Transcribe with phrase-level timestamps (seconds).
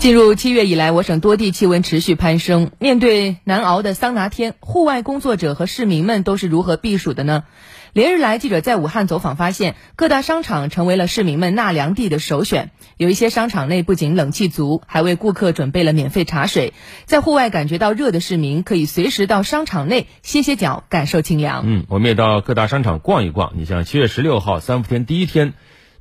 [0.00, 2.70] 进入七月以来，我省多地气温持续攀升。
[2.78, 7.44] 面对难熬的桑拿天，户外工作者和市民们都是如何避暑的呢？
[7.92, 12.70] 连日来，记者在武汉走访发现，各大商场成为了市民们纳凉地的首选。
[12.96, 16.72] 有一些商场内不仅冷气足，还为顾客准备了免费茶水。
[17.04, 21.64] 在户外感觉到热的市民，可以随时到商场内歇歇脚，感受清凉。
[21.66, 23.52] 嗯，我们也到各大商场逛一逛。
[23.54, 25.52] 你像七月十六号三伏天第一天。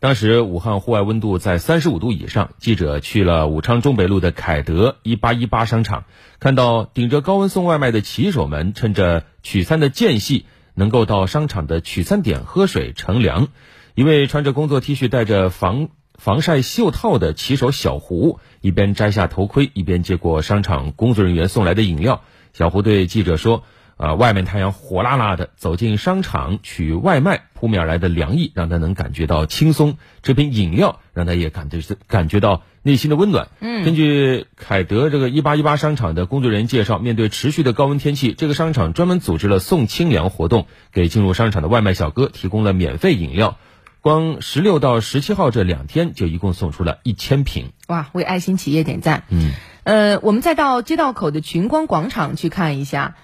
[0.00, 6.04] 当时武汉户外温度在三十五度以上，记者去了武昌中北路的凯德一八一八商场，
[6.38, 13.48] 看到顶着高温送外卖的骑手们，趁着取餐的间隙，能够到商场的取餐点喝水乘凉。
[13.96, 22.22] 一位穿着工作 T 恤、戴着防防晒袖套的骑手小胡，一边摘下头盔，一边接过商场工作人员送来的饮料。
[22.52, 23.64] 小胡对记者说。
[23.98, 29.98] 啊，外面太阳火辣辣的，走进商场取外卖，扑面而来的凉意让他能感觉到轻松。
[30.22, 33.48] 这瓶饮料让他也感觉是感觉到内心的温暖。
[33.58, 43.58] 嗯，根据凯德这个一八一八商场的工作人员介绍，面对持续的高温天气，这个商场专门组织了送清凉活动，给进入商场的外卖小哥提供了免费饮料。
[44.00, 47.72] 光十六到十七号这两天就一共送出了一千瓶。
[47.88, 49.24] 哇，为爱心企业点赞。
[49.28, 49.50] 嗯，
[49.82, 53.16] 呃，我们再到街道口的群光广场去看一下。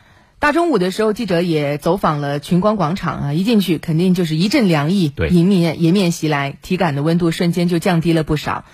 [0.45, 8.67] 大中午的时候，记者也走访了群光广场啊，一进去肯定就是一阵凉意迎面迎面袭来，体感的温度瞬间就降低了不少。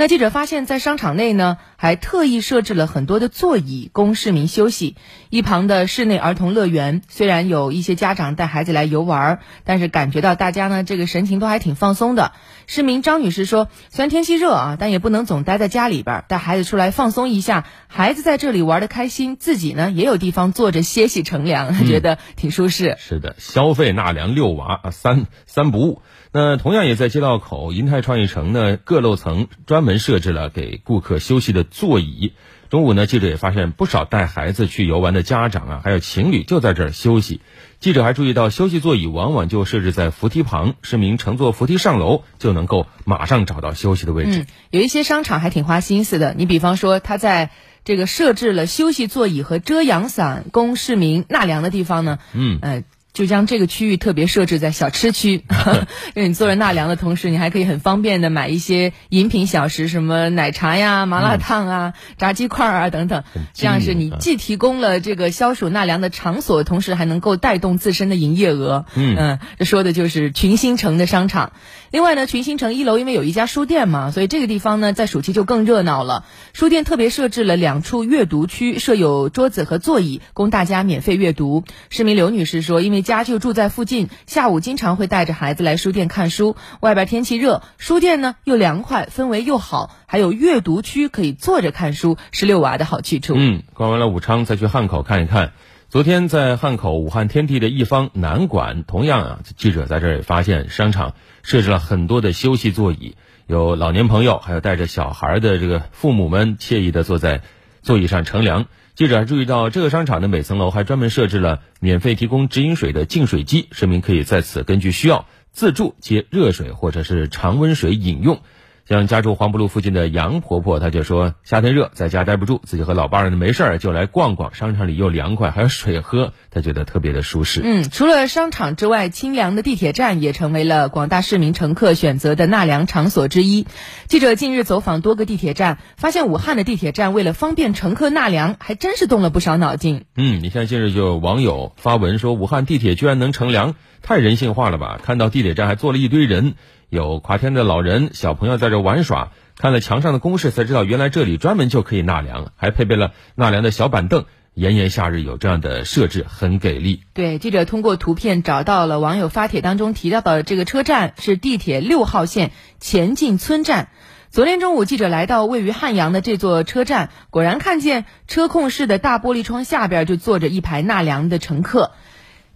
[0.00, 4.94] 那记者发现，在商场内呢，还特意设置了很多的座椅供市民休息。
[5.28, 12.30] 一旁的室内儿童乐园，虽然有一些家长带孩子来游玩，但是感觉到大家呢，这个神情都还挺放松的。
[12.68, 17.64] 市民张女士说：“虽然天气热啊，但也不能总待在家里边，带孩子出来放松一下。
[17.88, 26.02] 孩子在这里玩的开心，自己呢也有地方坐着歇息乘凉，觉得挺舒适。”是的，消费纳凉遛娃啊，三三不误。
[26.30, 32.34] 那同样也在街道口银泰创意城呢，各楼层专门设置了给顾客休息的座椅。
[32.68, 37.40] 中午呢，记者也发现不少带孩子去游玩的家长啊，还有情侣就在这儿休息。
[37.80, 44.40] 记者还注意到，休息座椅往往就设置在扶梯旁，市民乘坐扶梯上楼就能够马上找到休息的位置。
[44.40, 47.50] 嗯，有一些商场还挺花心思的，你比方说，他在
[47.84, 52.18] 这个设置了休息座椅和遮阳伞供市民纳凉的地方呢。
[52.34, 52.84] 嗯，呃。
[53.18, 55.42] 就将这个区域特别设置在小吃区，
[56.14, 63.24] 因为你坐着纳凉的同时，你还可以很方便的买一些饮品小食，什么奶茶呀、麻辣烫啊、炸鸡块啊等等。
[63.54, 68.86] 这样是你既提供了这个消暑纳凉的场所，同时还能够带动自身的营业额。
[68.94, 71.50] 嗯，这说的就是群星城的商场。
[71.90, 76.24] 另外呢，群星城一楼因为有一家书店嘛，所以这个地方呢在暑期就更热闹了。
[76.52, 81.64] 书店特别设置了两处阅读区，设有桌子和座椅，供大家免费阅读。
[81.90, 86.56] 市民刘女士说，因为家就住在附近，下午经常会带着孩子来书店看书。
[86.80, 93.32] 外边天气热，书店呢又凉快，氛围又好，还有阅读区可以坐着看书，是遛娃的好去处。
[93.34, 95.52] 嗯，逛完了武昌，再去汉口看一看。
[95.88, 103.16] 昨天在汉口武汉天地的一方南馆，同样啊，记者在这儿也发现商场设置了很多的休息座椅，
[103.46, 107.40] 有老年朋友，还有带着小孩的这个父母们，惬意的坐在
[107.82, 108.66] 座椅上乘凉。
[108.94, 118.42] 记者还注意到，这个商场的每层楼还专门设置了免费提供直饮水的净水机，市民可以在此根据需要自助接热水或者是常温水饮用。
[118.88, 127.60] 像家住黄浦路附近的杨婆婆，她就说夏天热，在家待不住，自己和老伴儿呢没事儿就来逛逛，商场里又凉快，还有水喝，她觉得特别的舒适。
[127.62, 133.66] 嗯，除了商场之外，清凉的地铁站也成为了广大市民乘客选择的纳凉场所之一。
[134.06, 140.06] 记者近日走访多个地铁站，发现武汉的地铁站为了方便乘客纳凉，还真是动了不少脑筋。
[140.16, 144.98] 嗯，你像近日就有网友发文说，武汉地铁居然能乘凉，太人性化了吧？
[145.04, 146.54] 看到地铁站还坐了一堆人。
[146.90, 154.24] 有跨天的老人、小朋友在这玩耍，看了墙上的公示才知道，原来这里专门就可以纳凉，还配备了纳凉的小板凳。
[154.54, 157.02] 炎炎夏日有这样的设置，很给力。
[157.12, 162.50] 对，记者通过图片找到了网友发帖当中提到的这个车站，是地铁六号线
[162.80, 163.90] 前进村站。
[164.30, 171.92] 昨天中午，记者来到位于汉阳的这座车站，果然看见车控室的大玻璃窗下边就坐着一排纳凉的乘客。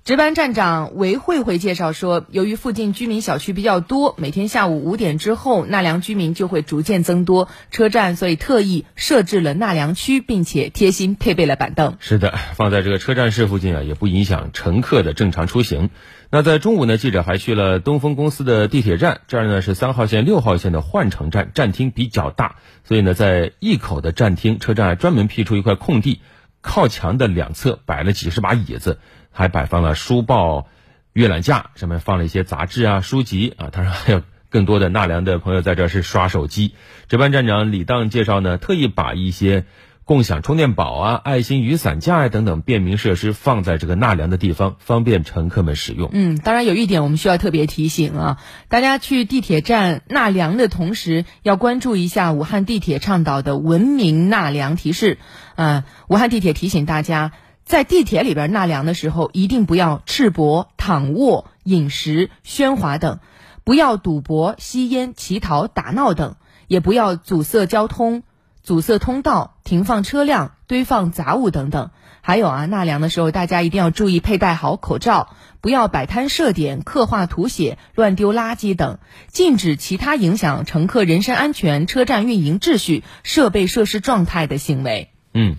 [0.05, 11.99] 值班站长韦慧慧介绍说，由于附近居民小区比较多，每天下午五点之后纳凉居民就会逐渐增多，车站所以特意设置了纳凉区，并且贴心配备了板凳。
[12.01, 15.91] 是的，放在这个车站室附近啊，也不影响乘客的正常出行。
[16.31, 26.23] 那在中午呢，记者还去了东风公司的地铁站，这儿呢是三号线、六号线的换乘站，站厅比较大，所以呢，在一口的站厅，车站还专门辟出一块空地，
[26.61, 28.99] 靠墙的两侧摆了几十把椅子。
[29.33, 30.69] 还摆放了书报、
[31.13, 36.75] 阅览架，上面放了一些杂志啊、书籍啊，当然还有更多的纳凉的朋友在这是刷手机。
[37.09, 39.65] 值班站长李当介绍呢，特意把一些。
[40.05, 46.11] 共享充电宝啊、爱心雨伞架啊等等便民设施放在这个纳凉的地方，方便乘客们使用。
[46.13, 48.39] 嗯，当然有一点我们需要特别提醒啊，
[48.69, 55.19] 大家去地铁站纳凉的同时，要关注一下武汉地铁倡导的文明纳凉提示。
[55.55, 57.31] 嗯，武汉地铁提醒大家，
[57.65, 63.21] 在地铁里边纳凉的时候，一定不要赤膊、躺卧、饮食、喧哗等，
[63.65, 66.37] 不要赌博、吸烟、乞讨、打闹等，
[66.67, 68.23] 也不要阻塞交通。
[68.63, 85.11] 阻塞通道、停放车辆、堆放杂物等等，还有啊，纳凉的时候大家一定要注意佩戴好口罩，不要摆摊设点、刻画图写、乱丢垃圾等，禁止其他影响乘客人身安全、车站运营秩序、设备设施状态的行为。
[85.35, 85.57] 嗯。